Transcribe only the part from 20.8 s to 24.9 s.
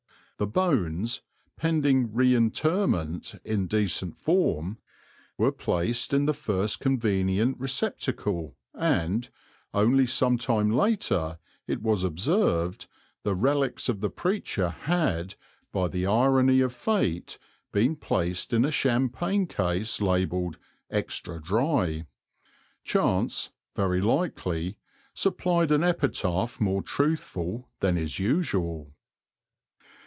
"extra dry." Chance, very likely,